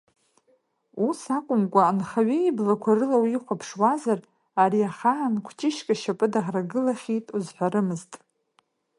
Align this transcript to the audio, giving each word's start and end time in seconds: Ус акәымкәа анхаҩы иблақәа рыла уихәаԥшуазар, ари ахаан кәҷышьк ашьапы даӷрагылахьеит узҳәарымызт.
Ус 1.07 1.21
акәымкәа 1.37 1.81
анхаҩы 1.85 2.37
иблақәа 2.49 2.91
рыла 2.97 3.17
уихәаԥшуазар, 3.23 4.19
ари 4.61 4.81
ахаан 4.89 5.35
кәҷышьк 5.45 5.87
ашьапы 5.93 6.27
даӷрагылахьеит 6.33 7.25
узҳәарымызт. 7.35 8.11